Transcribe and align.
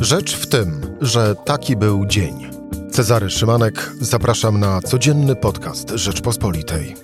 Rzecz 0.00 0.36
w 0.36 0.46
tym, 0.46 0.80
że 1.00 1.34
taki 1.34 1.76
był 1.76 2.06
dzień. 2.06 2.50
Cezary 2.90 3.30
Szymanek, 3.30 3.92
zapraszam 4.00 4.60
na 4.60 4.80
codzienny 4.80 5.36
podcast 5.36 5.90
Rzeczpospolitej. 5.90 6.94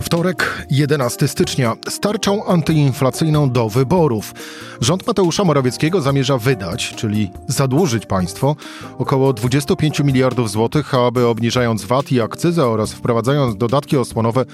Wtorek, 0.00 0.66
11 0.70 1.28
stycznia, 1.28 1.76
z 1.88 2.00
tarczą 2.00 2.44
antyinflacyjną 2.44 3.50
do 3.50 3.68
wyborów. 3.68 4.34
Rząd 4.80 5.06
Mateusza 5.06 5.44
Morawieckiego 5.44 6.00
zamierza 6.00 6.38
wydać, 6.38 6.94
czyli 6.96 7.30
zadłużyć 7.48 8.06
państwo, 8.06 8.56
około 8.98 9.32
25 9.32 10.00
miliardów 10.00 10.50
złotych, 10.50 10.94
aby 10.94 11.26
obniżając 11.26 11.84
VAT 11.84 12.12
i 12.12 12.20
akcyzę 12.20 12.66
oraz 12.66 12.92
wprowadzając 12.92 13.56
dodatki 13.56 13.96
osłonowe, 13.96 14.44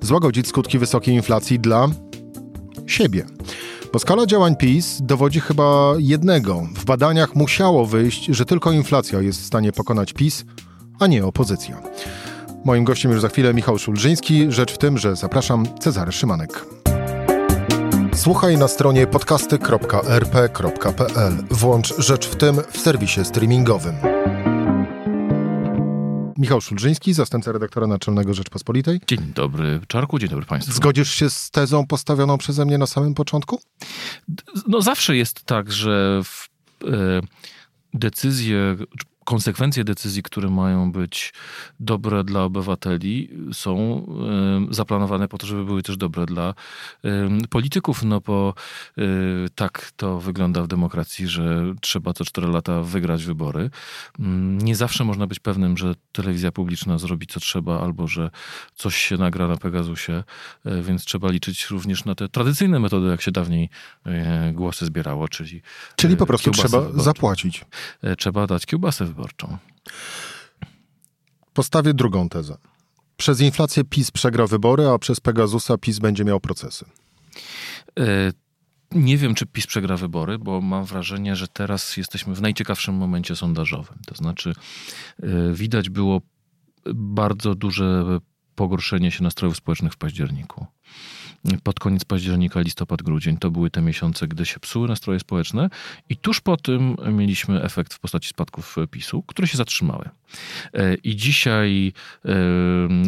złagodzić 0.00 0.48
skutki 0.48 0.78
wysokiej 0.78 1.14
inflacji 1.14 1.60
dla 1.60 1.88
siebie. 2.86 3.24
Bo 3.92 3.98
skala 3.98 4.26
działań 4.26 4.56
PiS 4.56 4.98
dowodzi 5.02 5.40
chyba 5.40 5.94
jednego. 5.98 6.68
W 6.74 6.84
badaniach 6.84 7.34
musiało 7.34 7.86
wyjść, 7.86 8.24
że 8.24 8.44
tylko 8.44 8.72
inflacja 8.72 9.20
jest 9.20 9.40
w 9.40 9.46
stanie 9.46 9.72
pokonać 9.72 10.12
PiS, 10.12 10.44
a 11.00 11.06
nie 11.06 11.26
opozycja. 11.26 11.82
Moim 12.64 12.84
gościem 12.84 13.12
już 13.12 13.20
za 13.20 13.28
chwilę 13.28 13.54
Michał 13.54 13.78
Szulżyński. 13.78 14.46
Rzecz 14.48 14.72
w 14.72 14.78
tym, 14.78 14.98
że 14.98 15.16
zapraszam 15.16 15.66
Cezary 15.80 16.12
Szymanek. 16.12 16.66
Słuchaj 18.14 18.58
na 18.58 18.68
stronie 18.68 19.06
podcasty.rp.pl. 19.06 21.32
Włącz 21.50 21.94
Rzecz 21.98 22.28
w 22.28 22.36
tym 22.36 22.60
w 22.70 22.78
serwisie 22.78 23.24
streamingowym. 23.24 23.94
Michał 26.42 26.60
Szulżyński, 26.60 27.12
zastępca 27.12 27.52
redaktora 27.52 27.86
naczelnego 27.86 28.34
Rzeczpospolitej. 28.34 29.00
Dzień 29.06 29.18
dobry, 29.34 29.80
Czarku, 29.88 30.18
dzień 30.18 30.28
dobry 30.28 30.46
Państwu. 30.46 30.72
Zgodzisz 30.72 31.14
się 31.14 31.30
z 31.30 31.50
tezą 31.50 31.86
postawioną 31.86 32.38
przeze 32.38 32.64
mnie 32.64 32.78
na 32.78 32.86
samym 32.86 33.14
początku? 33.14 33.60
No 34.68 34.82
zawsze 34.82 35.16
jest 35.16 35.44
tak, 35.44 35.72
że 35.72 36.20
w, 36.24 36.48
e, 36.84 37.20
decyzje, 37.94 38.76
konsekwencje 39.24 39.84
decyzji, 39.84 40.22
które 40.22 40.50
mają 40.50 40.92
być 40.92 41.32
dobre 41.80 42.24
dla 42.24 42.42
obywateli, 42.44 43.30
są 43.52 44.06
zaplanowane 44.70 45.28
po 45.28 45.38
to, 45.38 45.46
żeby 45.46 45.64
były 45.64 45.82
też 45.82 45.96
dobre 45.96 46.26
dla 46.26 46.54
polityków, 47.50 48.02
no 48.02 48.20
bo 48.20 48.54
e, 48.98 49.02
tak 49.54 49.92
to 49.96 50.20
wygląda 50.20 50.62
w 50.62 50.66
demokracji, 50.66 51.28
że 51.28 51.74
trzeba 51.80 52.12
co 52.12 52.24
4 52.24 52.48
lata 52.48 52.82
wygrać 52.82 53.24
wybory. 53.24 53.70
Mm, 54.18 54.58
nie 54.58 54.76
zawsze 54.76 55.04
można 55.04 55.26
być 55.26 55.38
pewnym, 55.38 55.76
że 55.76 55.94
telewizja 56.12 56.52
publiczna 56.52 56.98
zrobi 56.98 57.26
co 57.26 57.40
trzeba, 57.40 57.80
albo 57.80 58.08
że 58.08 58.30
coś 58.74 58.96
się 58.96 59.16
nagra 59.16 59.48
na 59.48 59.56
Pegasusie, 59.56 60.12
e, 60.64 60.82
więc 60.82 61.04
trzeba 61.04 61.30
liczyć 61.30 61.66
również 61.70 62.04
na 62.04 62.14
te 62.14 62.28
tradycyjne 62.28 62.80
metody, 62.80 63.08
jak 63.08 63.22
się 63.22 63.30
dawniej 63.30 63.70
e, 64.06 64.52
głosy 64.52 64.86
zbierało, 64.86 65.28
czyli 65.28 65.62
Czyli 65.96 66.16
po 66.16 66.26
prostu 66.26 66.50
trzeba 66.50 66.82
zapłacić. 66.94 67.64
Trzeba 68.18 68.46
dać 68.46 68.66
kiełbasę 68.66 69.11
wyborczą. 69.12 69.58
Postawię 71.52 71.94
drugą 71.94 72.28
tezę. 72.28 72.56
Przez 73.16 73.40
inflację 73.40 73.84
PiS 73.84 74.10
przegra 74.10 74.46
wybory, 74.46 74.88
a 74.88 74.98
przez 74.98 75.20
Pegasusa 75.20 75.78
PiS 75.78 75.98
będzie 75.98 76.24
miał 76.24 76.40
procesy. 76.40 76.84
E, 77.98 78.32
nie 78.92 79.18
wiem, 79.18 79.34
czy 79.34 79.46
PiS 79.46 79.66
przegra 79.66 79.96
wybory, 79.96 80.38
bo 80.38 80.60
mam 80.60 80.84
wrażenie, 80.84 81.36
że 81.36 81.48
teraz 81.48 81.96
jesteśmy 81.96 82.34
w 82.34 82.42
najciekawszym 82.42 82.94
momencie 82.94 83.36
sondażowym. 83.36 83.98
To 84.06 84.14
znaczy, 84.14 84.52
e, 85.22 85.52
widać 85.52 85.90
było 85.90 86.20
bardzo 86.94 87.54
duże 87.54 88.04
pogorszenie 88.54 89.10
się 89.10 89.22
nastrojów 89.22 89.56
społecznych 89.56 89.92
w 89.92 89.96
październiku 89.96 90.66
pod 91.62 91.80
koniec 91.80 92.04
października, 92.04 92.60
listopad, 92.60 93.02
grudzień. 93.02 93.36
To 93.36 93.50
były 93.50 93.70
te 93.70 93.82
miesiące, 93.82 94.28
gdy 94.28 94.46
się 94.46 94.60
psuły 94.60 94.88
nastroje 94.88 95.20
społeczne 95.20 95.70
i 96.08 96.16
tuż 96.16 96.40
po 96.40 96.56
tym 96.56 96.96
mieliśmy 97.12 97.62
efekt 97.62 97.94
w 97.94 98.00
postaci 98.00 98.28
spadków 98.28 98.76
PiSu, 98.90 99.22
które 99.22 99.48
się 99.48 99.56
zatrzymały. 99.56 100.08
E, 100.74 100.94
I 100.94 101.16
dzisiaj 101.16 101.92
e, 102.24 102.30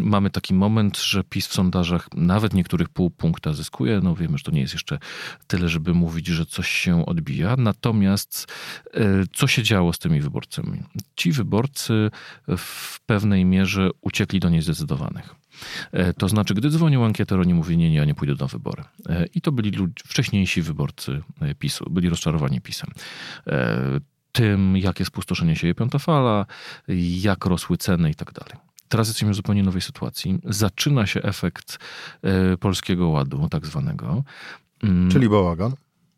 mamy 0.02 0.30
taki 0.30 0.54
moment, 0.54 0.98
że 0.98 1.24
PiS 1.24 1.46
w 1.46 1.54
sondażach 1.54 2.08
nawet 2.14 2.54
niektórych 2.54 2.88
pół 2.88 3.10
punkta 3.10 3.52
zyskuje. 3.52 4.00
No 4.02 4.14
wiemy, 4.14 4.38
że 4.38 4.44
to 4.44 4.50
nie 4.50 4.60
jest 4.60 4.72
jeszcze 4.72 4.98
tyle, 5.46 5.68
żeby 5.68 5.94
mówić, 5.94 6.26
że 6.26 6.46
coś 6.46 6.68
się 6.68 7.06
odbija. 7.06 7.56
Natomiast 7.56 8.52
e, 8.94 9.00
co 9.32 9.46
się 9.46 9.62
działo 9.62 9.92
z 9.92 9.98
tymi 9.98 10.20
wyborcami? 10.20 10.82
Ci 11.16 11.32
wyborcy 11.32 12.10
w 12.58 13.00
pewnej 13.00 13.44
mierze 13.44 13.90
uciekli 14.00 14.40
do 14.40 14.48
niezdecydowanych. 14.48 15.43
E, 15.92 16.12
to 16.12 16.28
znaczy, 16.28 16.54
gdy 16.54 16.70
dzwonił 16.70 17.04
ankieter, 17.04 17.40
oni 17.40 17.54
mówili, 17.54 17.76
nie, 17.76 17.90
nie, 17.90 17.96
ja 17.96 18.04
nie 18.04 18.14
pójdę 18.14 18.34
na 18.40 18.46
wybory. 18.46 18.84
E, 19.08 19.26
I 19.34 19.40
to 19.40 19.52
byli 19.52 19.70
ludzi, 19.70 19.94
wcześniejsi 20.06 20.62
wyborcy 20.62 21.22
e, 21.40 21.54
PiSu, 21.54 21.90
byli 21.90 22.08
rozczarowani 22.08 22.60
PiSem 22.60 22.90
tym, 24.32 24.76
jakie 24.76 25.04
spustoszenie 25.04 25.56
się 25.56 25.74
piąta 25.74 25.98
fala, 25.98 26.46
jak 26.98 27.46
rosły 27.46 27.76
ceny 27.76 28.10
i 28.10 28.14
tak 28.14 28.32
dalej. 28.32 28.64
Teraz 28.88 29.08
jesteśmy 29.08 29.30
w 29.30 29.34
zupełnie 29.34 29.62
nowej 29.62 29.82
sytuacji. 29.82 30.38
Zaczyna 30.44 31.06
się 31.06 31.22
efekt 31.22 31.78
polskiego 32.60 33.08
ładu, 33.08 33.48
tak 33.50 33.66
zwanego. 33.66 34.24
Mm. 34.82 35.10
Czyli 35.10 35.28
bałagan? 35.28 35.72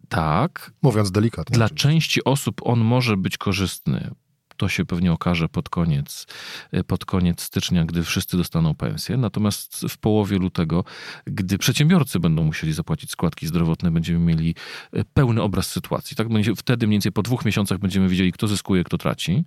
Tak. 0.08 0.72
Mówiąc 0.82 1.10
delikatnie. 1.10 1.54
Dla 1.54 1.68
części 1.68 2.24
osób 2.24 2.60
on 2.64 2.80
może 2.80 3.16
być 3.16 3.38
korzystny 3.38 4.10
to 4.56 4.68
się 4.68 4.84
pewnie 4.84 5.12
okaże 5.12 5.48
pod 5.48 5.68
koniec, 5.68 6.26
e, 6.72 6.84
pod 6.84 7.04
koniec 7.04 7.42
stycznia, 7.42 7.84
gdy 7.84 8.02
wszyscy 8.02 8.36
dostaną 8.36 8.74
pensję. 8.74 9.16
Natomiast 9.16 9.86
w 9.88 9.98
połowie 9.98 10.38
lutego, 10.38 10.84
gdy 11.24 11.58
przedsiębiorcy 11.58 12.20
będą 12.20 12.44
musieli 12.44 12.72
zapłacić 12.72 13.10
składki 13.10 13.46
zdrowotne, 13.46 13.90
będziemy 13.90 14.18
mieli 14.18 14.54
e, 14.92 15.04
pełny 15.04 15.42
obraz 15.42 15.70
sytuacji. 15.70 16.16
Tak 16.16 16.28
będzie, 16.28 16.54
wtedy 16.54 16.86
mniej 16.86 16.94
więcej 16.94 17.12
po 17.12 17.22
dwóch 17.22 17.44
miesiącach 17.44 17.78
będziemy 17.78 18.08
wiedzieli, 18.08 18.32
kto 18.32 18.48
zyskuje, 18.48 18.84
kto 18.84 18.98
traci. 18.98 19.44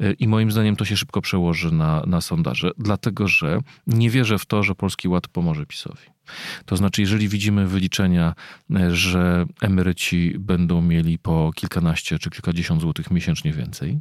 E, 0.00 0.12
I 0.12 0.28
moim 0.28 0.52
zdaniem 0.52 0.76
to 0.76 0.84
się 0.84 0.96
szybko 0.96 1.20
przełoży 1.20 1.72
na, 1.72 2.02
na 2.06 2.20
sondaże, 2.20 2.70
dlatego 2.78 3.28
że 3.28 3.58
nie 3.86 4.10
wierzę 4.10 4.38
w 4.38 4.46
to, 4.46 4.62
że 4.62 4.74
Polski 4.74 5.08
Ład 5.08 5.28
pomoże 5.28 5.66
PiSowi. 5.66 6.12
To 6.66 6.76
znaczy, 6.76 7.00
jeżeli 7.00 7.28
widzimy 7.28 7.66
wyliczenia, 7.66 8.34
że 8.90 9.46
emeryci 9.62 10.34
będą 10.38 10.82
mieli 10.82 11.18
po 11.18 11.50
kilkanaście 11.54 12.18
czy 12.18 12.30
kilkadziesiąt 12.30 12.80
złotych 12.80 13.10
miesięcznie 13.10 13.52
więcej, 13.52 14.00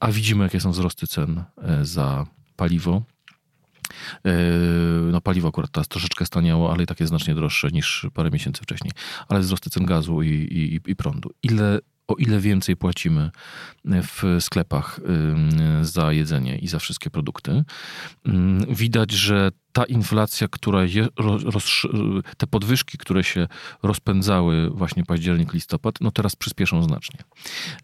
a 0.00 0.12
widzimy, 0.12 0.44
jakie 0.44 0.60
są 0.60 0.70
wzrosty 0.70 1.06
cen 1.06 1.44
e, 1.62 1.84
za 1.84 2.26
paliwo. 2.56 3.02
E, 4.24 4.32
no 5.12 5.20
paliwo 5.20 5.48
akurat 5.48 5.70
teraz 5.70 5.88
troszeczkę 5.88 6.26
staniało, 6.26 6.72
ale 6.72 6.82
i 6.82 6.86
tak 6.86 7.00
jest 7.00 7.08
znacznie 7.08 7.34
droższe 7.34 7.68
niż 7.68 8.06
parę 8.14 8.30
miesięcy 8.30 8.62
wcześniej. 8.62 8.92
Ale 9.28 9.40
wzrosty 9.40 9.70
cen 9.70 9.86
gazu 9.86 10.22
i, 10.22 10.28
i, 10.28 10.90
i 10.90 10.96
prądu. 10.96 11.30
Ile 11.42 11.78
o 12.08 12.14
ile 12.14 12.40
więcej 12.40 12.76
płacimy 12.76 13.30
w 13.84 14.36
sklepach 14.40 15.00
za 15.82 16.12
jedzenie 16.12 16.58
i 16.58 16.68
za 16.68 16.78
wszystkie 16.78 17.10
produkty. 17.10 17.64
Widać, 18.68 19.12
że 19.12 19.50
ta 19.72 19.84
inflacja, 19.84 20.48
która 20.48 20.84
je, 20.84 21.08
roz, 21.18 21.86
te 22.36 22.46
podwyżki, 22.46 22.98
które 22.98 23.24
się 23.24 23.48
rozpędzały 23.82 24.70
właśnie 24.70 25.04
październik, 25.04 25.52
listopad, 25.52 25.94
no 26.00 26.10
teraz 26.10 26.36
przyspieszą 26.36 26.82
znacznie. 26.82 27.20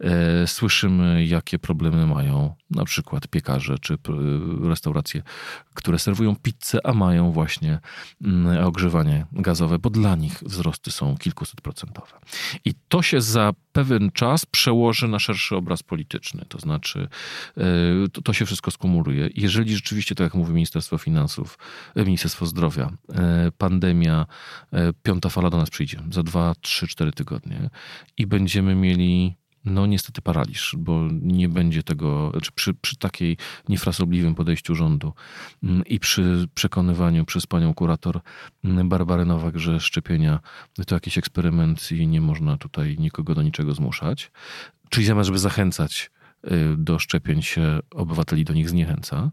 E, 0.01 0.47
słyszymy, 0.47 1.25
jakie 1.25 1.59
problemy 1.59 2.07
mają 2.07 2.55
na 2.71 2.85
przykład 2.85 3.29
piekarze 3.29 3.79
czy 3.81 3.99
restauracje, 4.63 5.23
które 5.75 5.99
serwują 5.99 6.37
pizzę, 6.37 6.87
a 6.87 6.95
mają 6.95 7.33
właśnie 7.33 7.79
mm, 8.25 8.65
ogrzewanie 8.65 9.27
gazowe, 9.33 9.79
bo 9.79 9.91
dla 9.91 10.17
nich 10.17 10.43
wzrosty 10.43 10.91
są 10.91 11.17
kilkuset 11.17 11.61
procentowe. 11.61 12.13
I 12.65 12.75
to 12.89 13.03
się 13.03 13.21
za 13.21 13.53
pewien 13.85 14.11
czas 14.13 14.47
przełoży 14.47 15.09
na 15.09 15.19
szerszy 15.19 15.57
obraz 15.57 15.83
polityczny. 15.83 16.45
To 16.49 16.59
znaczy, 16.59 17.09
e, 17.57 17.63
to, 18.13 18.23
to 18.23 18.33
się 18.33 18.47
wszystko 18.47 18.71
skumuluje. 18.71 19.31
Jeżeli 19.35 19.75
rzeczywiście, 19.75 20.15
tak 20.15 20.25
jak 20.25 20.35
mówi 20.35 20.53
Ministerstwo 20.53 20.99
Finansów, 20.99 21.59
Ministerstwo 21.97 22.47
Zdrowia, 22.47 22.91
e, 23.15 23.53
pandemia, 23.59 24.27
e, 24.73 24.93
piąta 25.03 25.29
fala 25.29 25.51
do 25.51 25.57
nas 25.57 25.71
przyjdzie 25.71 26.01
za 26.11 26.23
dwa, 26.23 26.55
trzy, 26.61 26.87
cztery 26.87 27.13
tygodnie 27.13 27.71
i 28.17 28.27
będziemy 28.27 28.75
mieli 28.75 29.37
no 29.71 29.87
niestety 29.87 30.23
paraliż, 30.23 30.75
bo 30.79 31.09
nie 31.23 31.49
będzie 31.49 31.83
tego, 31.83 32.31
znaczy 32.31 32.53
przy, 32.55 32.75
przy 32.75 32.97
takiej 32.97 33.37
niefrasobliwym 33.69 34.35
podejściu 34.35 34.75
rządu 34.75 35.13
mm, 35.63 35.85
i 35.85 35.99
przy 35.99 36.49
przekonywaniu 36.55 37.25
przez 37.25 37.47
panią 37.47 37.75
kurator 37.75 38.21
mm, 38.65 38.89
Barbarę 38.89 39.25
Nowak, 39.25 39.59
że 39.59 39.81
szczepienia 39.81 40.41
to 40.87 40.95
jakiś 40.95 41.19
eksperyment 41.19 41.93
i 41.93 42.07
nie 42.07 42.21
można 42.21 42.57
tutaj 42.57 42.97
nikogo 42.99 43.35
do 43.35 43.43
niczego 43.43 43.75
zmuszać, 43.75 44.31
czyli 44.91 45.07
zamiast, 45.07 45.27
żeby 45.27 45.39
zachęcać 45.39 46.11
Y, 46.47 46.77
do 46.77 46.99
szczepień 46.99 47.43
się 47.43 47.79
obywateli 47.91 48.45
do 48.45 48.55
nich 48.55 48.69
zniechęca, 48.69 49.31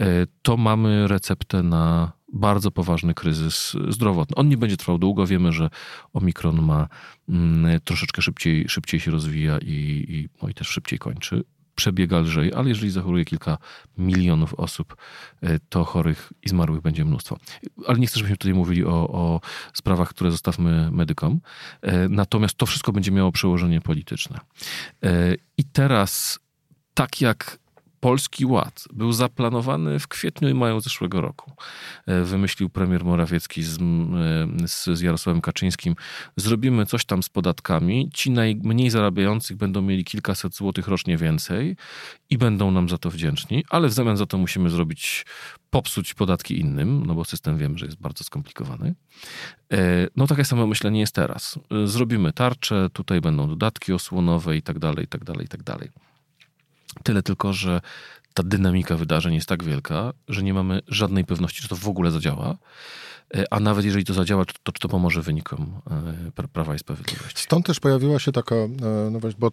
y, 0.00 0.02
to 0.42 0.56
mamy 0.56 1.08
receptę 1.08 1.62
na 1.62 2.12
bardzo 2.32 2.70
poważny 2.70 3.14
kryzys 3.14 3.76
zdrowotny. 3.88 4.36
On 4.36 4.48
nie 4.48 4.56
będzie 4.56 4.76
trwał 4.76 4.98
długo. 4.98 5.26
Wiemy, 5.26 5.52
że 5.52 5.70
Omikron 6.12 6.62
ma 6.62 6.88
mm, 7.28 7.80
troszeczkę 7.84 8.22
szybciej, 8.22 8.68
szybciej 8.68 9.00
się 9.00 9.10
rozwija 9.10 9.58
i, 9.58 10.04
i, 10.08 10.28
no 10.42 10.48
i 10.48 10.54
też 10.54 10.68
szybciej 10.68 10.98
kończy 10.98 11.44
przebiega 11.74 12.18
lżej, 12.18 12.54
ale 12.54 12.68
jeżeli 12.68 12.90
zachoruje 12.90 13.24
kilka 13.24 13.58
milionów 13.98 14.54
osób, 14.54 14.96
to 15.68 15.84
chorych 15.84 16.32
i 16.42 16.48
zmarłych 16.48 16.82
będzie 16.82 17.04
mnóstwo. 17.04 17.38
Ale 17.86 17.98
nie 17.98 18.06
chcę, 18.06 18.18
żebyśmy 18.18 18.36
tutaj 18.36 18.54
mówili 18.54 18.84
o, 18.84 19.08
o 19.08 19.40
sprawach, 19.74 20.08
które 20.08 20.30
zostawmy 20.30 20.90
medykom. 20.90 21.40
Natomiast 22.08 22.54
to 22.54 22.66
wszystko 22.66 22.92
będzie 22.92 23.12
miało 23.12 23.32
przełożenie 23.32 23.80
polityczne. 23.80 24.40
I 25.56 25.64
teraz, 25.64 26.38
tak 26.94 27.20
jak 27.20 27.58
Polski 28.02 28.46
Ład 28.46 28.84
był 28.92 29.12
zaplanowany 29.12 29.98
w 29.98 30.08
kwietniu 30.08 30.48
i 30.48 30.54
maju 30.54 30.80
zeszłego 30.80 31.20
roku. 31.20 31.52
E, 32.06 32.22
wymyślił 32.22 32.70
premier 32.70 33.04
Morawiecki 33.04 33.62
z, 33.62 33.78
z, 34.64 35.00
Jarosławem 35.00 35.40
Kaczyńskim. 35.40 35.94
Zrobimy 36.36 36.86
coś 36.86 37.04
tam 37.04 37.22
z 37.22 37.28
podatkami. 37.28 38.10
Ci 38.14 38.30
najmniej 38.30 38.90
zarabiających 38.90 39.56
będą 39.56 39.82
mieli 39.82 40.04
kilkaset 40.04 40.54
złotych 40.54 40.88
rocznie 40.88 41.16
więcej 41.16 41.76
i 42.30 42.38
będą 42.38 42.70
nam 42.70 42.88
za 42.88 42.98
to 42.98 43.10
wdzięczni, 43.10 43.64
ale 43.70 43.88
w 43.88 43.92
zamian 43.92 44.16
za 44.16 44.26
to 44.26 44.38
musimy 44.38 44.70
zrobić, 44.70 45.26
popsuć 45.70 46.14
podatki 46.14 46.60
innym, 46.60 47.06
no 47.06 47.14
bo 47.14 47.24
system 47.24 47.58
wiem, 47.58 47.78
że 47.78 47.86
jest 47.86 48.00
bardzo 48.00 48.24
skomplikowany. 48.24 48.94
E, 49.72 50.08
no 50.16 50.26
takie 50.26 50.44
samo 50.44 50.66
myślenie 50.66 51.00
jest 51.00 51.14
teraz. 51.14 51.58
E, 51.84 51.86
zrobimy 51.86 52.32
tarczę, 52.32 52.88
tutaj 52.92 53.20
będą 53.20 53.48
dodatki 53.48 53.92
osłonowe 53.92 54.56
i 54.56 54.62
tak 54.62 54.78
dalej, 54.78 55.04
i 55.04 55.08
tak 55.08 55.24
dalej, 55.24 55.44
i 55.44 55.48
tak 55.48 55.62
dalej. 55.62 55.90
Tyle 57.02 57.22
tylko, 57.22 57.52
że 57.52 57.80
ta 58.34 58.42
dynamika 58.42 58.96
wydarzeń 58.96 59.34
jest 59.34 59.48
tak 59.48 59.64
wielka, 59.64 60.12
że 60.28 60.42
nie 60.42 60.54
mamy 60.54 60.80
żadnej 60.88 61.24
pewności, 61.24 61.62
czy 61.62 61.68
to 61.68 61.76
w 61.76 61.88
ogóle 61.88 62.10
zadziała. 62.10 62.58
E, 63.34 63.44
a 63.50 63.60
nawet 63.60 63.84
jeżeli 63.84 64.04
to 64.04 64.14
zadziała, 64.14 64.44
to, 64.44 64.52
to 64.62 64.72
czy 64.72 64.80
to 64.80 64.88
pomoże 64.88 65.22
wynikom 65.22 65.80
e, 66.38 66.48
Prawa 66.48 66.74
i 66.74 66.78
Sprawiedliwości? 66.78 67.42
Stąd 67.42 67.66
też 67.66 67.80
pojawiła 67.80 68.18
się 68.18 68.32
taka, 68.32 68.54
e, 68.54 68.68
no 69.10 69.20
właśnie, 69.20 69.38
bo 69.40 69.50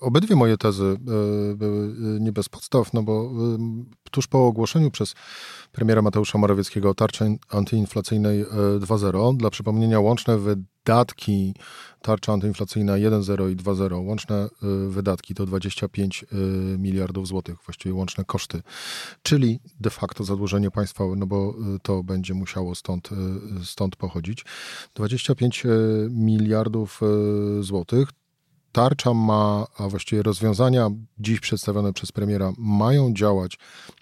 obydwie 0.00 0.36
moje 0.36 0.56
tezy 0.56 0.96
były 1.56 1.94
nie 2.20 2.32
bez 2.32 2.48
podstaw, 2.48 2.92
no 2.92 3.02
bo 3.02 3.30
tuż 4.10 4.26
po 4.26 4.46
ogłoszeniu 4.46 4.90
przez 4.90 5.14
premiera 5.72 6.02
Mateusza 6.02 6.38
Morawieckiego 6.38 6.94
tarczy 6.94 7.36
antyinflacyjnej 7.50 8.44
2.0, 8.44 9.36
dla 9.36 9.50
przypomnienia 9.50 10.00
łączne 10.00 10.38
wydatki 10.86 11.54
tarcza 12.02 12.32
antyinflacyjna 12.32 12.92
1.0 12.92 13.52
i 13.52 13.56
2.0, 13.56 14.06
łączne 14.06 14.48
y, 14.86 14.90
wydatki 14.90 15.34
to 15.34 15.46
25 15.46 16.24
y, 16.32 16.36
miliardów 16.78 17.26
złotych, 17.26 17.56
właściwie 17.64 17.94
łączne 17.94 18.24
koszty, 18.24 18.62
czyli 19.22 19.60
de 19.80 19.90
facto 19.90 20.24
zadłużenie 20.24 20.70
państwa, 20.70 21.04
no 21.16 21.26
bo 21.26 21.54
y, 21.76 21.78
to 21.82 22.02
będzie 22.02 22.34
musiało 22.34 22.74
stąd, 22.74 23.08
stąd 23.64 23.96
pochodzić. 23.96 24.44
25 24.94 25.64
miliardów 26.10 27.00
złotych. 27.60 28.08
Tarcza 28.72 29.14
ma, 29.14 29.66
a 29.78 29.88
właściwie 29.88 30.22
rozwiązania 30.22 30.90
dziś 31.18 31.40
przedstawione 31.40 31.92
przez 31.92 32.12
premiera 32.12 32.52
mają 32.58 33.14
działać 33.14 33.58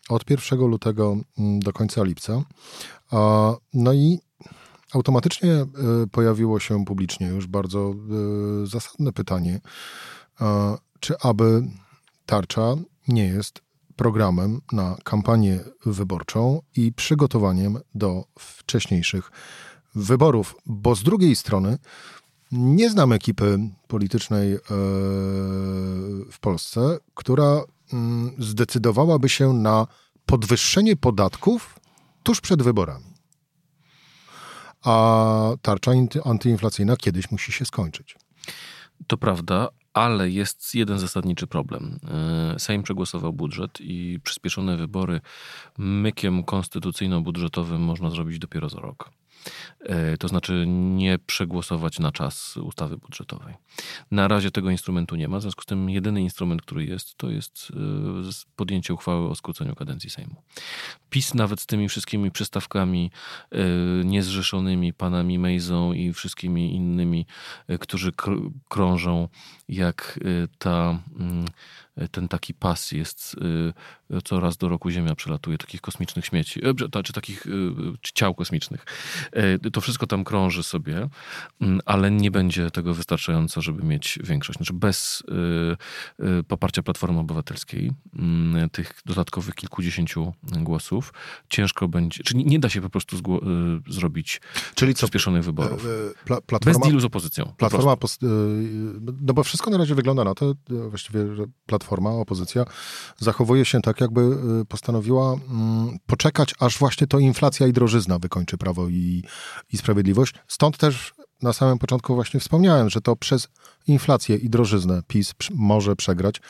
od 0.08 0.30
1 0.30 0.58
lutego 0.58 1.16
mm, 1.38 1.60
do 1.60 1.72
końca 1.72 2.04
lipca. 2.04 2.42
No 3.74 3.92
i 3.92 4.18
automatycznie 4.94 5.52
e, 5.52 5.66
pojawiło 6.10 6.60
się 6.60 6.84
publicznie 6.84 7.26
już 7.26 7.46
bardzo 7.46 7.94
e, 8.62 8.66
zasadne 8.66 9.12
pytanie, 9.12 9.60
e, 10.40 10.76
czy 11.00 11.14
aby 11.18 11.62
tarcza 12.26 12.74
nie 13.08 13.26
jest 13.26 13.62
programem 13.96 14.60
na 14.72 14.96
kampanię 15.04 15.60
wyborczą 15.86 16.62
i 16.76 16.92
przygotowaniem 16.92 17.78
do 17.94 18.24
wcześniejszych 18.38 19.30
wyborów, 19.94 20.56
bo 20.66 20.94
z 20.94 21.02
drugiej 21.02 21.36
strony 21.36 21.78
nie 22.52 22.90
znam 22.90 23.12
ekipy 23.12 23.58
politycznej 23.88 24.58
w 26.30 26.36
Polsce, 26.40 26.98
która 27.14 27.64
mm, 27.92 28.32
zdecydowałaby 28.38 29.28
się 29.28 29.52
na 29.52 29.86
podwyższenie 30.26 30.96
podatków 30.96 31.80
tuż 32.22 32.40
przed 32.40 32.62
wyborami 32.62 33.13
a 34.84 35.52
tarcza 35.62 35.92
antyinflacyjna 36.24 36.96
kiedyś 36.96 37.30
musi 37.30 37.52
się 37.52 37.64
skończyć. 37.64 38.16
To 39.06 39.16
prawda, 39.16 39.68
ale 39.94 40.30
jest 40.30 40.74
jeden 40.74 40.98
zasadniczy 40.98 41.46
problem. 41.46 41.98
E, 42.54 42.58
Sejm 42.58 42.82
przegłosował 42.82 43.32
budżet 43.32 43.80
i 43.80 44.20
przyspieszone 44.24 44.76
wybory 44.76 45.20
mykiem 45.78 46.42
konstytucyjno-budżetowym 46.42 47.78
można 47.78 48.10
zrobić 48.10 48.38
dopiero 48.38 48.68
za 48.68 48.80
rok. 48.80 49.10
E, 49.80 50.16
to 50.16 50.28
znaczy 50.28 50.64
nie 50.68 51.18
przegłosować 51.18 51.98
na 51.98 52.12
czas 52.12 52.56
ustawy 52.56 52.96
budżetowej. 52.96 53.54
Na 54.10 54.28
razie 54.28 54.50
tego 54.50 54.70
instrumentu 54.70 55.16
nie 55.16 55.28
ma, 55.28 55.38
w 55.38 55.42
związku 55.42 55.62
z 55.62 55.66
tym 55.66 55.90
jedyny 55.90 56.20
instrument, 56.20 56.62
który 56.62 56.84
jest, 56.84 57.16
to 57.16 57.30
jest 57.30 57.72
e, 58.30 58.46
podjęcie 58.56 58.94
uchwały 58.94 59.28
o 59.28 59.34
skróceniu 59.34 59.74
kadencji 59.74 60.10
Sejmu. 60.10 60.42
PiS 61.10 61.34
nawet 61.34 61.60
z 61.60 61.66
tymi 61.66 61.88
wszystkimi 61.88 62.30
przystawkami 62.30 63.10
e, 63.52 63.58
niezrzeszonymi 64.04 64.92
panami 64.92 65.38
Mejzą 65.38 65.92
i 65.92 66.12
wszystkimi 66.12 66.74
innymi, 66.74 67.26
którzy 67.80 68.12
krążą 68.68 69.28
jak 69.68 70.20
ta 70.58 70.98
mm, 71.18 71.44
ten 72.10 72.28
taki 72.28 72.54
pas 72.54 72.92
jest, 72.92 73.36
y, 74.14 74.22
co 74.24 74.40
raz 74.40 74.56
do 74.56 74.68
roku 74.68 74.90
Ziemia 74.90 75.14
przelatuje, 75.14 75.58
takich 75.58 75.80
kosmicznych 75.80 76.26
śmieci, 76.26 76.60
e, 76.96 77.02
czy 77.02 77.12
takich 77.12 77.46
ciał 78.14 78.34
kosmicznych. 78.34 78.84
E, 79.32 79.70
to 79.70 79.80
wszystko 79.80 80.06
tam 80.06 80.24
krąży 80.24 80.62
sobie, 80.62 81.08
mm, 81.60 81.80
ale 81.84 82.10
nie 82.10 82.30
będzie 82.30 82.70
tego 82.70 82.94
wystarczająco, 82.94 83.62
żeby 83.62 83.82
mieć 83.82 84.18
większość. 84.24 84.56
Znaczy 84.56 84.72
bez 84.72 85.22
poparcia 86.48 86.82
Platformy 86.82 87.18
Obywatelskiej, 87.18 87.92
mm, 88.18 88.70
tych 88.70 89.00
dodatkowych 89.06 89.54
kilkudziesięciu 89.54 90.32
głosów, 90.42 91.12
ciężko 91.48 91.88
będzie, 91.88 92.22
czy 92.24 92.36
nie 92.36 92.58
da 92.58 92.68
się 92.68 92.80
po 92.80 92.90
prostu 92.90 93.16
zrobić 93.88 94.40
czyli 94.74 94.94
co, 94.94 94.98
przyspieszonych 94.98 95.44
wyborów. 95.44 95.86
E, 95.86 96.24
pla, 96.24 96.40
platforma, 96.40 96.78
bez 96.78 96.88
dealu 96.88 97.00
z 97.00 97.04
opozycją. 97.04 97.52
Platforma, 97.56 97.96
no 99.20 99.34
bo 99.34 99.44
wszystko 99.44 99.70
na 99.70 99.78
razie 99.78 99.94
wygląda 99.94 100.24
na 100.24 100.34
to, 100.34 100.54
właściwie, 100.88 101.36
że 101.36 101.44
Platforma 101.66 101.83
Platforma, 101.84 102.10
opozycja, 102.10 102.64
zachowuje 103.18 103.64
się 103.64 103.80
tak, 103.80 104.00
jakby 104.00 104.20
y, 104.20 104.64
postanowiła 104.64 105.34
mm, 105.34 105.98
poczekać, 106.06 106.54
aż 106.60 106.78
właśnie 106.78 107.06
to 107.06 107.18
inflacja 107.18 107.66
i 107.66 107.72
drożyzna 107.72 108.18
wykończy 108.18 108.58
Prawo 108.58 108.88
i, 108.88 109.22
i 109.72 109.76
Sprawiedliwość. 109.76 110.34
Stąd 110.48 110.78
też 110.78 111.14
na 111.44 111.52
samym 111.52 111.78
początku 111.78 112.14
właśnie 112.14 112.40
wspomniałem, 112.40 112.90
że 112.90 113.00
to 113.00 113.16
przez 113.16 113.48
inflację 113.86 114.36
i 114.36 114.50
drożyznę 114.50 115.02
PiS 115.08 115.34
może 115.54 115.96
przegrać 115.96 116.40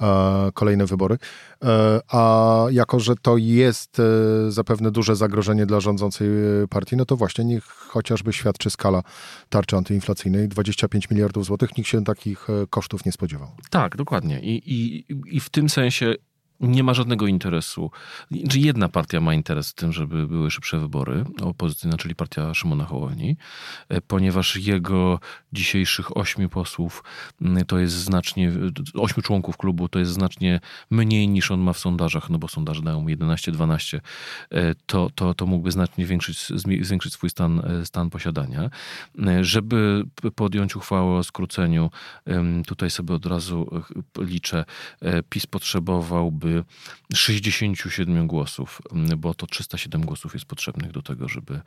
e, 0.00 0.50
kolejne 0.54 0.86
wybory. 0.86 1.18
E, 1.64 2.00
a 2.08 2.64
jako, 2.70 3.00
że 3.00 3.14
to 3.22 3.36
jest 3.36 4.00
e, 4.00 4.02
zapewne 4.50 4.90
duże 4.90 5.16
zagrożenie 5.16 5.66
dla 5.66 5.80
rządzącej 5.80 6.28
partii, 6.70 6.96
no 6.96 7.04
to 7.04 7.16
właśnie 7.16 7.44
niech 7.44 7.64
chociażby 7.64 8.32
świadczy 8.32 8.70
skala 8.70 9.02
tarczy 9.48 9.76
antyinflacyjnej. 9.76 10.48
25 10.48 11.10
miliardów 11.10 11.44
złotych, 11.44 11.76
nikt 11.76 11.90
się 11.90 12.04
takich 12.04 12.50
e, 12.50 12.66
kosztów 12.70 13.04
nie 13.04 13.12
spodziewał. 13.12 13.48
Tak, 13.70 13.96
dokładnie. 13.96 14.40
I, 14.40 14.74
i, 14.74 15.04
i 15.36 15.40
w 15.40 15.50
tym 15.50 15.68
sensie 15.68 16.14
nie 16.62 16.84
ma 16.84 16.94
żadnego 16.94 17.26
interesu. 17.26 17.90
Czy 18.48 18.58
jedna 18.58 18.88
partia 18.88 19.20
ma 19.20 19.34
interes 19.34 19.70
w 19.70 19.74
tym, 19.74 19.92
żeby 19.92 20.26
były 20.26 20.50
szybsze 20.50 20.78
wybory, 20.78 21.24
opozycyjna, 21.42 21.96
czyli 21.96 22.14
partia 22.14 22.54
Szymona 22.54 22.84
Hołowni, 22.84 23.36
e, 23.88 24.00
ponieważ 24.00 24.56
jego 24.56 25.20
dzisiejszych 25.52 26.16
ośmiu 26.16 26.48
posłów 26.48 27.04
to 27.66 27.78
jest 27.78 27.94
znacznie, 27.94 28.52
ośmiu 28.94 29.22
członków 29.22 29.56
klubu 29.56 29.88
to 29.88 29.98
jest 29.98 30.12
znacznie 30.12 30.60
mniej 30.90 31.28
niż 31.28 31.50
on 31.50 31.60
ma 31.60 31.72
w 31.72 31.78
sondażach, 31.78 32.30
no 32.30 32.38
bo 32.38 32.48
sondaże 32.48 32.82
dają 32.82 33.00
mu 33.00 33.08
11-12, 33.08 34.00
e, 34.50 34.74
to, 34.86 35.10
to, 35.14 35.34
to 35.34 35.46
mógłby 35.46 35.70
znacznie 35.70 36.06
zwiększyć, 36.06 36.52
zwiększyć 36.82 37.12
swój 37.12 37.30
stan, 37.30 37.58
e, 37.58 37.86
stan 37.86 38.10
posiadania. 38.10 38.70
Żeby 39.40 40.04
podjąć 40.34 40.76
uchwałę 40.76 41.16
o 41.16 41.22
skróceniu, 41.22 41.90
tutaj 42.66 42.90
sobie 42.90 43.14
od 43.14 43.26
razu 43.26 43.82
liczę, 44.18 44.64
PiS 45.28 45.46
potrzebowałby 45.46 46.51
67 47.14 48.26
głosów, 48.26 48.82
bo 49.18 49.34
to 49.34 49.46
307 49.46 50.00
głosów 50.00 50.34
jest 50.34 50.46
potrzebnych 50.46 50.92
do 50.92 51.02
tego, 51.02 51.28
żeby, 51.28 51.60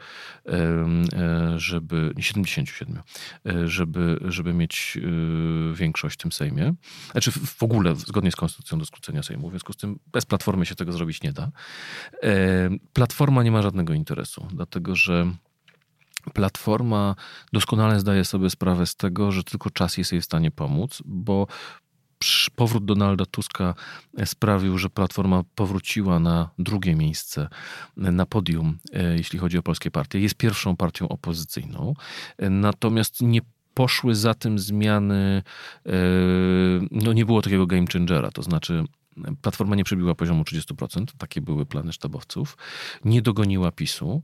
e, 0.47 1.59
żeby 1.59 2.13
77, 2.19 3.01
e, 3.45 3.67
żeby, 3.67 4.19
żeby 4.25 4.53
mieć 4.53 4.97
e, 4.97 5.75
większość 5.75 6.15
w 6.15 6.21
tym 6.21 6.31
Sejmie. 6.31 6.73
Znaczy 7.11 7.31
w 7.31 7.63
ogóle 7.63 7.95
zgodnie 7.95 8.31
z 8.31 8.35
konstytucją 8.35 8.79
do 8.79 8.85
skrócenia 8.85 9.23
Sejmu. 9.23 9.47
W 9.47 9.51
związku 9.51 9.73
z 9.73 9.77
tym 9.77 9.99
bez 10.11 10.25
Platformy 10.25 10.65
się 10.65 10.75
tego 10.75 10.91
zrobić 10.91 11.21
nie 11.21 11.33
da. 11.33 11.51
Platforma 12.93 13.43
nie 13.43 13.51
ma 13.51 13.61
żadnego 13.61 13.93
interesu, 13.93 14.47
dlatego 14.51 14.95
że 14.95 15.31
Platforma 16.33 17.15
doskonale 17.53 17.99
zdaje 17.99 18.25
sobie 18.25 18.49
sprawę 18.49 18.85
z 18.85 18.95
tego, 18.95 19.31
że 19.31 19.43
tylko 19.43 19.69
czas 19.69 19.97
jest 19.97 20.11
jej 20.11 20.21
w 20.21 20.25
stanie 20.25 20.51
pomóc, 20.51 21.01
bo 21.05 21.47
powrót 22.55 22.85
Donalda 22.85 23.25
Tuska 23.25 23.75
sprawił, 24.25 24.77
że 24.77 24.89
Platforma 24.89 25.43
powróciła 25.55 26.19
na 26.19 26.49
drugie 26.59 26.95
miejsce 26.95 27.47
na 27.97 28.25
podium, 28.25 28.77
e, 28.93 29.17
jeśli 29.17 29.39
chodzi 29.39 29.57
o 29.57 29.63
polskie 29.63 29.91
partie. 29.91 30.19
Jest 30.19 30.35
pierwszą 30.35 30.75
partią 30.75 31.07
opozycyjną, 31.07 31.93
e, 32.37 32.49
natomiast 32.49 33.21
nie 33.21 33.41
poszły 33.73 34.15
za 34.15 34.33
tym 34.33 34.59
zmiany, 34.59 35.43
no 36.91 37.13
nie 37.13 37.25
było 37.25 37.41
takiego 37.41 37.67
game 37.67 37.85
changera, 37.93 38.31
to 38.31 38.43
znaczy 38.43 38.83
Platforma 39.41 39.75
nie 39.75 39.83
przebiła 39.83 40.15
poziomu 40.15 40.43
30%, 40.43 41.05
takie 41.17 41.41
były 41.41 41.65
plany 41.65 41.93
sztabowców, 41.93 42.57
nie 43.05 43.21
dogoniła 43.21 43.71
PiSu. 43.71 44.23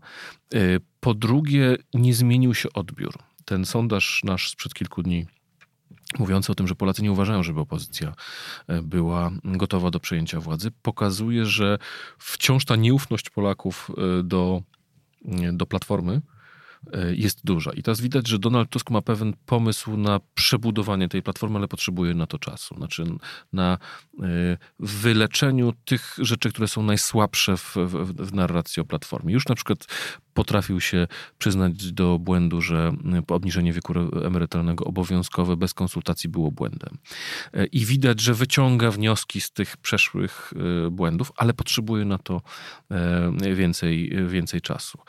Po 0.99 1.13
drugie, 1.13 1.77
nie 1.93 2.13
zmienił 2.13 2.53
się 2.53 2.73
odbiór. 2.73 3.13
Ten 3.45 3.65
sondaż 3.65 4.21
nasz 4.23 4.49
sprzed 4.49 4.73
kilku 4.73 5.03
dni 5.03 5.25
mówiący 6.19 6.51
o 6.51 6.55
tym, 6.55 6.67
że 6.67 6.75
Polacy 6.75 7.03
nie 7.03 7.11
uważają, 7.11 7.43
żeby 7.43 7.59
opozycja 7.59 8.13
e, 8.67 8.81
była 8.81 9.31
gotowa 9.43 9.91
do 9.91 9.99
przejęcia 9.99 10.39
władzy, 10.39 10.71
pokazuje, 10.81 11.45
że 11.45 11.77
wciąż 12.17 12.65
ta 12.65 12.75
nieufność 12.75 13.29
Polaków 13.29 13.91
e, 14.19 14.23
do, 14.23 14.61
e, 15.25 15.53
do 15.53 15.65
platformy 15.65 16.21
jest 17.11 17.45
duża. 17.45 17.71
I 17.71 17.83
teraz 17.83 18.01
widać, 18.01 18.27
że 18.27 18.39
Donald 18.39 18.69
Tusk 18.69 18.89
ma 18.89 19.01
pewien 19.01 19.33
pomysł 19.45 19.97
na 19.97 20.19
przebudowanie 20.33 21.09
tej 21.09 21.21
platformy, 21.21 21.57
ale 21.57 21.67
potrzebuje 21.67 22.13
na 22.13 22.27
to 22.27 22.39
czasu. 22.39 22.75
Znaczy 22.75 23.03
na 23.53 23.77
wyleczeniu 24.79 25.73
tych 25.85 26.15
rzeczy, 26.17 26.49
które 26.49 26.67
są 26.67 26.83
najsłabsze 26.83 27.57
w, 27.57 27.75
w, 27.75 28.13
w 28.15 28.33
narracji 28.33 28.81
o 28.81 28.85
platformie. 28.85 29.33
Już 29.33 29.47
na 29.47 29.55
przykład 29.55 29.87
potrafił 30.33 30.81
się 30.81 31.07
przyznać 31.37 31.91
do 31.91 32.19
błędu, 32.19 32.61
że 32.61 32.91
obniżenie 33.27 33.73
wieku 33.73 33.93
emerytalnego 34.25 34.85
obowiązkowe 34.85 35.57
bez 35.57 35.73
konsultacji 35.73 36.29
było 36.29 36.51
błędem. 36.51 36.97
E, 37.53 37.65
I 37.65 37.85
widać, 37.85 38.21
że 38.21 38.33
wyciąga 38.33 38.91
wnioski 38.91 39.41
z 39.41 39.51
tych 39.51 39.77
przeszłych 39.77 40.53
e, 40.85 40.89
błędów, 40.89 41.31
ale 41.37 41.53
potrzebuje 41.53 42.05
na 42.05 42.17
to 42.17 42.41
e, 42.91 43.55
więcej, 43.55 44.11
więcej 44.27 44.61
czasu. 44.61 44.99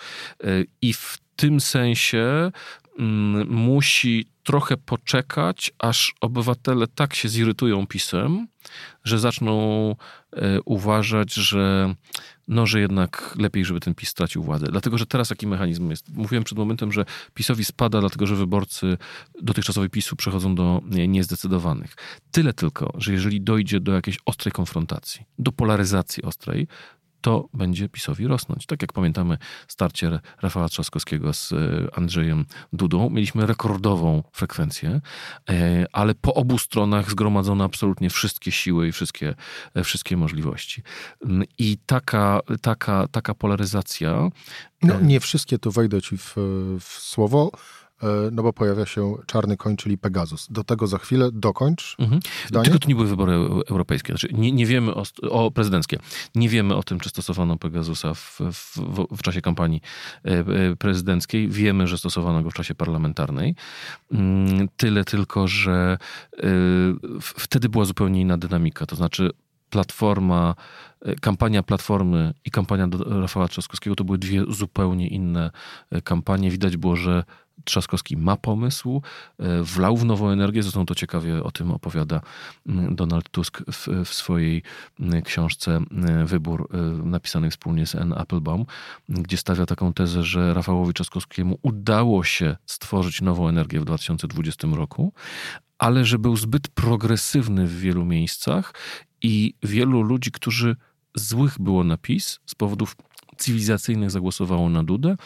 I 0.82 0.92
w 0.92 1.18
tym 1.42 1.60
sensie 1.60 2.52
mm, 2.98 3.48
musi 3.48 4.26
trochę 4.42 4.76
poczekać, 4.76 5.72
aż 5.78 6.14
obywatele 6.20 6.86
tak 6.86 7.14
się 7.14 7.28
zirytują 7.28 7.86
pisem, 7.86 8.46
że 9.04 9.18
zaczną 9.18 9.96
uważać, 10.64 11.34
że 11.34 11.94
no, 12.48 12.66
że 12.66 12.80
jednak 12.80 13.34
lepiej, 13.38 13.64
żeby 13.64 13.80
ten 13.80 13.94
PiS 13.94 14.08
stracił 14.08 14.42
władzę. 14.42 14.66
Dlatego, 14.70 14.98
że 14.98 15.06
teraz 15.06 15.30
jaki 15.30 15.46
mechanizm 15.46 15.90
jest? 15.90 16.08
Mówiłem 16.08 16.44
przed 16.44 16.58
momentem, 16.58 16.92
że 16.92 17.04
PiSowi 17.34 17.64
spada, 17.64 18.00
dlatego, 18.00 18.26
że 18.26 18.36
wyborcy 18.36 18.98
dotychczasowej 19.42 19.90
PiSu 19.90 20.16
przechodzą 20.16 20.54
do 20.54 20.82
niezdecydowanych. 21.08 21.96
Tyle 22.30 22.52
tylko, 22.52 22.92
że 22.98 23.12
jeżeli 23.12 23.40
dojdzie 23.40 23.80
do 23.80 23.92
jakiejś 23.92 24.18
ostrej 24.26 24.52
konfrontacji, 24.52 25.24
do 25.38 25.52
polaryzacji 25.52 26.22
ostrej, 26.22 26.66
to 27.22 27.48
będzie 27.54 27.88
PiSowi 27.88 28.26
rosnąć. 28.26 28.66
Tak 28.66 28.82
jak 28.82 28.92
pamiętamy 28.92 29.38
starcie 29.68 30.20
Rafała 30.42 30.68
Trzaskowskiego 30.68 31.32
z 31.32 31.52
e, 31.52 31.56
Andrzejem 31.92 32.44
Dudą, 32.72 33.10
mieliśmy 33.10 33.46
rekordową 33.46 34.22
frekwencję, 34.32 35.00
e, 35.50 35.86
ale 35.92 36.14
po 36.14 36.34
obu 36.34 36.58
stronach 36.58 37.10
zgromadzono 37.10 37.64
absolutnie 37.64 38.10
wszystkie 38.10 38.52
siły 38.52 38.88
i 38.88 38.92
wszystkie, 38.92 39.34
e, 39.74 39.84
wszystkie 39.84 40.16
możliwości. 40.16 40.82
Mm, 41.24 41.44
I 41.58 41.78
taka, 41.86 42.40
taka, 42.62 43.08
taka 43.08 43.34
polaryzacja. 43.34 44.28
No, 44.82 45.00
nie 45.00 45.20
wszystkie, 45.20 45.58
tu 45.58 45.70
wejdę 45.70 46.02
ci 46.02 46.18
w, 46.18 46.34
w 46.80 46.92
słowo 46.98 47.50
no 48.32 48.42
bo 48.42 48.52
pojawia 48.52 48.86
się 48.86 49.14
czarny 49.26 49.56
koń, 49.56 49.76
czyli 49.76 49.98
Pegasus. 49.98 50.46
Do 50.50 50.64
tego 50.64 50.86
za 50.86 50.98
chwilę 50.98 51.30
dokończ. 51.32 51.96
Mhm. 51.98 52.20
Tylko 52.64 52.78
to 52.78 52.88
nie 52.88 52.94
były 52.94 53.06
wybory 53.06 53.32
europejskie, 53.70 54.12
znaczy 54.12 54.28
nie, 54.32 54.52
nie 54.52 54.66
wiemy 54.66 54.94
o, 54.94 55.02
o, 55.30 55.50
prezydenckie. 55.50 55.98
Nie 56.34 56.48
wiemy 56.48 56.74
o 56.74 56.82
tym, 56.82 57.00
czy 57.00 57.08
stosowano 57.08 57.56
Pegasusa 57.56 58.14
w, 58.14 58.40
w, 58.52 58.78
w, 59.16 59.22
czasie 59.22 59.40
kampanii 59.40 59.80
e, 60.24 60.28
e, 60.30 60.76
prezydenckiej. 60.76 61.48
Wiemy, 61.48 61.86
że 61.86 61.98
stosowano 61.98 62.42
go 62.42 62.50
w 62.50 62.54
czasie 62.54 62.74
parlamentarnej. 62.74 63.54
Mm, 64.12 64.68
tyle 64.76 65.04
tylko, 65.04 65.48
że 65.48 65.98
wtedy 67.20 67.68
była 67.68 67.84
zupełnie 67.84 68.20
inna 68.20 68.38
dynamika. 68.38 68.86
To 68.86 68.96
znaczy 68.96 69.30
Platforma, 69.70 70.54
kampania 71.20 71.62
Platformy 71.62 72.34
i 72.44 72.50
kampania 72.50 72.88
Rafała 73.06 73.48
Trzaskowskiego 73.48 73.96
to 73.96 74.04
były 74.04 74.18
dwie 74.18 74.42
zupełnie 74.48 75.08
inne 75.08 75.50
kampanie. 76.04 76.50
Widać 76.50 76.76
było, 76.76 76.96
że 76.96 77.24
Trzaskowski 77.64 78.16
ma 78.16 78.36
pomysł, 78.36 79.02
e, 79.38 79.62
wlał 79.62 79.96
w 79.96 80.04
nową 80.04 80.28
energię, 80.28 80.62
zresztą 80.62 80.86
to 80.86 80.94
ciekawie 80.94 81.44
o 81.44 81.50
tym 81.50 81.70
opowiada 81.70 82.20
Donald 82.90 83.30
Tusk 83.30 83.62
w, 83.72 83.88
w 84.04 84.14
swojej 84.14 84.62
książce 85.24 85.80
Wybór, 86.24 86.68
e, 86.72 86.76
napisanej 87.04 87.50
wspólnie 87.50 87.86
z 87.86 87.94
Anne 87.94 88.16
Applebaum, 88.16 88.64
gdzie 89.08 89.36
stawia 89.36 89.66
taką 89.66 89.92
tezę, 89.92 90.22
że 90.22 90.54
Rafałowi 90.54 90.94
Trzaskowskiemu 90.94 91.58
udało 91.62 92.24
się 92.24 92.56
stworzyć 92.66 93.20
nową 93.20 93.48
energię 93.48 93.80
w 93.80 93.84
2020 93.84 94.68
roku, 94.68 95.12
ale 95.78 96.04
że 96.04 96.18
był 96.18 96.36
zbyt 96.36 96.68
progresywny 96.68 97.66
w 97.66 97.80
wielu 97.80 98.04
miejscach 98.04 98.74
i 99.22 99.54
wielu 99.62 100.02
ludzi, 100.02 100.30
którzy 100.30 100.76
złych 101.14 101.60
było 101.60 101.84
napis 101.84 102.40
z 102.46 102.54
powodów 102.54 102.96
cywilizacyjnych 103.36 104.10
zagłosowało 104.10 104.70
na 104.70 104.84
Dudę 104.84 105.16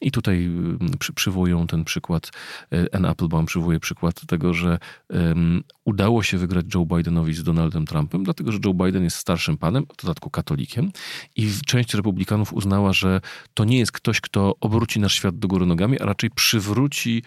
i 0.00 0.10
tutaj 0.10 0.50
przy, 0.98 1.12
przywołują 1.12 1.66
ten 1.66 1.84
przykład, 1.84 2.30
N. 2.70 3.04
E, 3.04 3.08
Applebaum 3.08 3.46
przywołuje 3.46 3.80
przykład 3.80 4.26
tego, 4.26 4.54
że 4.54 4.78
um, 5.10 5.64
udało 5.84 6.22
się 6.22 6.38
wygrać 6.38 6.66
Joe 6.74 6.86
Bidenowi 6.86 7.34
z 7.34 7.42
Donaldem 7.42 7.86
Trumpem, 7.86 8.24
dlatego 8.24 8.52
że 8.52 8.58
Joe 8.64 8.74
Biden 8.74 9.04
jest 9.04 9.16
starszym 9.16 9.58
panem, 9.58 9.86
w 9.98 10.02
dodatku 10.02 10.30
katolikiem 10.30 10.90
i 11.36 11.50
część 11.66 11.94
republikanów 11.94 12.52
uznała, 12.52 12.92
że 12.92 13.20
to 13.54 13.64
nie 13.64 13.78
jest 13.78 13.92
ktoś, 13.92 14.20
kto 14.20 14.54
obróci 14.60 15.00
nasz 15.00 15.14
świat 15.14 15.38
do 15.38 15.48
góry 15.48 15.66
nogami, 15.66 16.00
a 16.00 16.04
raczej 16.04 16.30
przywróci 16.30 17.22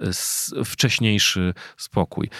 e, 0.00 0.64
wcześniejszy 0.64 1.54
spokój 1.76 2.30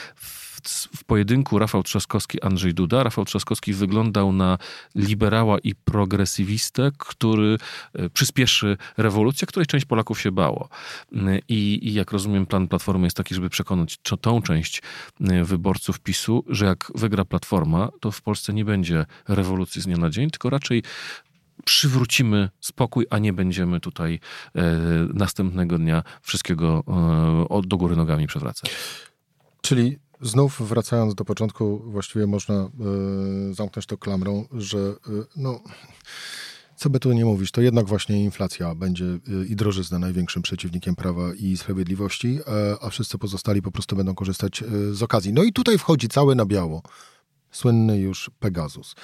w 0.97 1.05
pojedynku 1.05 1.59
Rafał 1.59 1.83
Trzaskowski-Andrzej 1.83 2.73
Duda. 2.73 3.03
Rafał 3.03 3.25
Trzaskowski 3.25 3.73
wyglądał 3.73 4.33
na 4.33 4.59
liberała 4.95 5.59
i 5.59 5.75
progresywistę, 5.75 6.93
który 6.99 7.59
e, 7.95 8.11
przyspieszy 8.11 8.77
rewolucję, 8.97 9.47
której 9.47 9.67
część 9.67 9.85
Polaków 9.85 10.21
się 10.21 10.33
bało. 10.33 10.69
E, 11.13 11.39
I, 11.49 11.89
I, 11.89 11.95
jak 11.95 12.13
rozumiem, 12.13 12.47
plan 12.47 12.69
Platformy 12.69 13.07
jest 13.07 13.17
taki, 13.17 13.35
żeby 13.35 13.51
przekonać 13.51 13.99
tą 14.21 14.43
część 14.43 14.83
e, 15.21 15.45
wyborców 15.45 16.01
PiSu, 16.01 16.45
że 16.49 16.67
jak 16.67 16.93
wygra 16.95 17.25
Platforma, 17.25 17.89
to 18.01 18.11
w 18.11 18.23
Polsce 18.23 18.53
nie 18.53 18.65
będzie 18.65 19.07
rewolucji 19.29 19.83
z 19.83 19.85
dnia 19.85 19.97
na 19.97 20.11
dzień, 20.11 20.31
tylko 20.31 20.51
raczej 20.51 20.83
przywrócimy 21.65 22.51
spokój, 22.61 23.07
a 23.11 23.19
nie 23.19 23.33
będziemy 23.33 23.81
tutaj 23.81 24.21
e, 24.55 24.63
następnego 25.15 25.79
dnia 25.79 26.03
wszystkiego 26.23 26.85
e, 27.51 27.63
do 27.67 27.77
góry 27.77 27.97
nogami 27.97 28.27
przewracać. 28.27 28.71
Czyli 29.63 29.99
Znów 30.25 30.69
wracając 30.69 31.15
do 31.15 31.25
początku, 31.25 31.83
właściwie 31.87 32.27
można 32.27 32.71
y, 33.51 33.55
zamknąć 33.55 33.87
to 33.87 33.99
klamrą, 33.99 34.45
że 34.53 34.79
y, 34.79 34.95
no, 35.37 35.61
co 36.77 36.91
by 36.91 37.01
tu 37.01 37.13
nie 37.13 37.25
mówić, 37.25 37.51
to 37.51 37.61
jednak 37.61 37.87
właśnie 37.87 38.25
inflacja 38.25 38.75
będzie 38.75 39.05
y, 39.05 39.21
i 39.49 39.57
drożyzna 39.57 39.99
największym 39.99 40.43
przeciwnikiem 40.43 40.97
prawa 40.97 41.35
i 41.35 41.57
sprawiedliwości, 41.57 42.39
a 42.81 42.91
wszyscy 42.91 43.19
pozostali 43.19 43.63
po 43.63 43.71
prostu 43.71 43.97
będą 43.97 44.15
korzystać 44.15 44.65
z 44.93 45.03
okazji. 45.03 45.33
No 45.33 45.43
i 45.43 45.53
tutaj 45.53 45.79
wchodzi 45.79 46.09
cały 46.09 46.35
na 46.35 46.47
biało. 46.47 46.83
Słynny 47.51 47.99
już 47.99 48.31
Pegasus. 48.39 48.95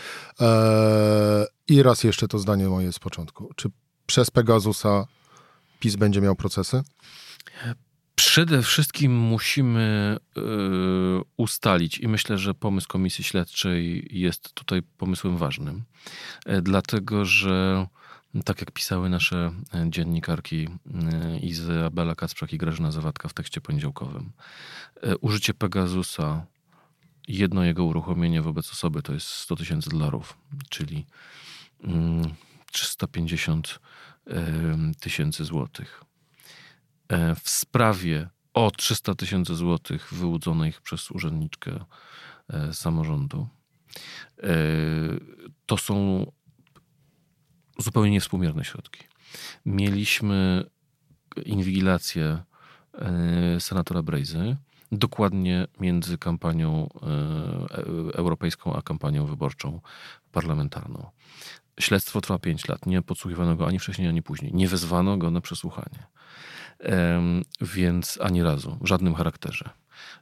E, 0.40 1.46
I 1.68 1.82
raz 1.82 2.04
jeszcze 2.04 2.28
to 2.28 2.38
zdanie 2.38 2.68
moje 2.68 2.92
z 2.92 2.98
początku. 2.98 3.50
Czy 3.56 3.68
przez 4.06 4.30
Pegasusa 4.30 5.06
PiS 5.80 5.96
będzie 5.96 6.20
miał 6.20 6.36
procesy? 6.36 6.82
Przede 8.20 8.62
wszystkim 8.62 9.16
musimy 9.16 10.16
y, 10.38 10.40
ustalić, 11.36 11.98
i 11.98 12.08
myślę, 12.08 12.38
że 12.38 12.54
pomysł 12.54 12.88
Komisji 12.88 13.24
Śledczej 13.24 14.08
jest 14.10 14.54
tutaj 14.54 14.82
pomysłem 14.82 15.36
ważnym, 15.36 15.84
e, 16.46 16.62
dlatego 16.62 17.24
że 17.24 17.86
tak 18.44 18.60
jak 18.60 18.70
pisały 18.70 19.08
nasze 19.08 19.52
e, 19.74 19.90
dziennikarki 19.90 20.68
e, 21.12 21.38
Izabela 21.38 22.14
Kacprzak 22.14 22.52
i 22.52 22.58
Grażyna 22.58 22.92
Zawadka 22.92 23.28
w 23.28 23.34
tekście 23.34 23.60
poniedziałkowym, 23.60 24.32
użycie 25.20 25.54
Pegasusa, 25.54 26.46
jedno 27.28 27.64
jego 27.64 27.84
uruchomienie 27.84 28.42
wobec 28.42 28.72
osoby 28.72 29.02
to 29.02 29.14
jest 29.14 29.26
100 29.26 29.56
tysięcy 29.56 29.90
dolarów, 29.90 30.38
czyli 30.68 31.06
350 32.72 33.80
mm, 34.26 34.94
tysięcy 34.94 35.44
złotych 35.44 36.09
w 37.42 37.50
sprawie 37.50 38.28
o 38.54 38.70
300 38.70 39.14
tysięcy 39.14 39.54
złotych 39.54 40.14
wyłudzonych 40.14 40.80
przez 40.80 41.10
urzędniczkę 41.10 41.84
e, 42.48 42.74
samorządu. 42.74 43.48
E, 44.42 44.48
to 45.66 45.76
są 45.76 46.26
zupełnie 47.78 48.10
niewspółmierne 48.10 48.64
środki. 48.64 49.04
Mieliśmy 49.66 50.64
inwigilację 51.44 52.42
senatora 53.58 54.02
Brejzy 54.02 54.56
dokładnie 54.92 55.66
między 55.80 56.18
kampanią 56.18 56.88
europejską 58.14 58.76
a 58.76 58.82
kampanią 58.82 59.26
wyborczą 59.26 59.80
parlamentarną. 60.32 61.10
Śledztwo 61.80 62.20
trwa 62.20 62.38
5 62.38 62.68
lat. 62.68 62.86
Nie 62.86 63.02
podsłuchiwano 63.02 63.56
go 63.56 63.66
ani 63.66 63.78
wcześniej, 63.78 64.08
ani 64.08 64.22
później. 64.22 64.54
Nie 64.54 64.68
wezwano 64.68 65.16
go 65.16 65.30
na 65.30 65.40
przesłuchanie. 65.40 66.06
Więc 67.60 68.18
ani 68.22 68.42
razu, 68.42 68.78
w 68.80 68.86
żadnym 68.86 69.14
charakterze. 69.14 69.70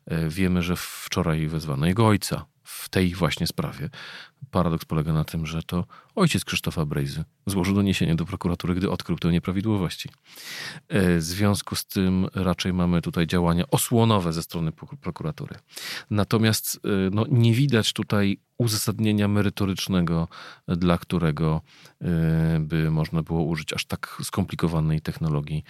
E, 0.06 0.28
wiemy, 0.28 0.62
że 0.62 0.76
wczoraj 0.76 1.46
wezwano 1.46 1.86
jego 1.86 2.06
ojca 2.06 2.44
w 2.68 2.88
tej 2.88 3.14
właśnie 3.14 3.46
sprawie. 3.46 3.90
Paradoks 4.50 4.84
polega 4.84 5.12
na 5.12 5.24
tym, 5.24 5.46
że 5.46 5.62
to 5.62 5.84
ojciec 6.14 6.44
Krzysztofa 6.44 6.86
Brejzy 6.86 7.24
złożył 7.46 7.74
doniesienie 7.74 8.14
do 8.14 8.24
prokuratury, 8.24 8.74
gdy 8.74 8.90
odkrył 8.90 9.18
te 9.18 9.32
nieprawidłowości. 9.32 10.08
E, 10.88 11.16
w 11.16 11.22
związku 11.22 11.76
z 11.76 11.86
tym 11.86 12.26
raczej 12.34 12.72
mamy 12.72 13.02
tutaj 13.02 13.26
działania 13.26 13.64
osłonowe 13.70 14.32
ze 14.32 14.42
strony 14.42 14.72
prokuratury. 15.00 15.56
Natomiast 16.10 16.80
e, 16.84 16.88
no, 17.12 17.24
nie 17.28 17.52
widać 17.52 17.92
tutaj 17.92 18.40
uzasadnienia 18.58 19.28
merytorycznego, 19.28 20.28
dla 20.68 20.98
którego 20.98 21.60
e, 22.00 22.58
by 22.60 22.90
można 22.90 23.22
było 23.22 23.42
użyć 23.42 23.72
aż 23.72 23.84
tak 23.84 24.18
skomplikowanej 24.22 25.00
technologii 25.00 25.64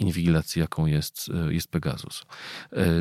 inwigilacji, 0.00 0.60
jaką 0.60 0.86
jest, 0.86 1.30
jest 1.48 1.68
Pegasus. 1.68 2.24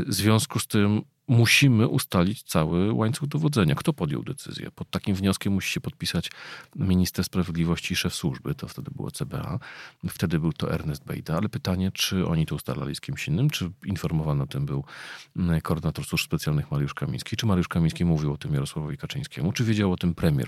W 0.07 0.13
związku 0.13 0.59
z 0.59 0.67
tym 0.67 1.01
musimy 1.29 1.87
ustalić 1.87 2.43
cały 2.43 2.93
łańcuch 2.93 3.29
dowodzenia. 3.29 3.75
Kto 3.75 3.93
podjął 3.93 4.23
decyzję? 4.23 4.71
Pod 4.71 4.89
takim 4.89 5.15
wnioskiem 5.15 5.53
musi 5.53 5.71
się 5.71 5.81
podpisać 5.81 6.31
minister 6.75 7.25
sprawiedliwości 7.25 7.93
i 7.93 7.95
szef 7.97 8.15
służby, 8.15 8.55
to 8.55 8.67
wtedy 8.67 8.91
było 8.91 9.11
CBA, 9.11 9.59
wtedy 10.09 10.39
był 10.39 10.53
to 10.53 10.71
Ernest 10.71 11.05
Bejda, 11.05 11.37
ale 11.37 11.49
pytanie, 11.49 11.91
czy 11.91 12.27
oni 12.27 12.45
to 12.45 12.55
ustalali 12.55 12.95
z 12.95 13.01
kimś 13.01 13.27
innym, 13.27 13.49
czy 13.49 13.71
informowany 13.85 14.43
o 14.43 14.47
tym 14.47 14.65
był 14.65 14.83
mm, 15.37 15.61
koordynator 15.61 16.05
służb 16.05 16.25
specjalnych 16.25 16.71
Mariusz 16.71 16.93
Kamiński, 16.93 17.37
czy 17.37 17.45
Mariusz 17.45 17.67
Kamiński 17.67 18.05
mówił 18.05 18.33
o 18.33 18.37
tym 18.37 18.53
Jarosławowi 18.53 18.97
Kaczyńskiemu, 18.97 19.53
czy 19.53 19.63
wiedział 19.63 19.91
o 19.91 19.97
tym 19.97 20.15
premier, 20.15 20.47